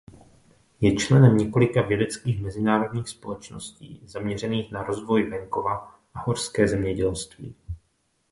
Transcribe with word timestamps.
Je 0.81 0.95
členem 0.95 1.37
několika 1.37 1.81
vědeckých 1.81 2.41
mezinárodních 2.41 3.09
společností 3.09 4.01
zaměřených 4.05 4.71
na 4.71 4.83
rozvoj 4.83 5.29
venkova 5.29 5.99
a 6.13 6.19
horské 6.19 6.67
zemědělství. 6.67 7.55